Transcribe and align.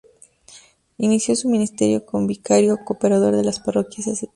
Inició 0.97 1.35
su 1.35 1.47
ministerio 1.47 2.07
como 2.07 2.25
Vicario 2.25 2.79
Cooperador 2.83 3.35
de 3.35 3.43
las 3.43 3.59
parroquias 3.59 4.07
"St. 4.07 4.29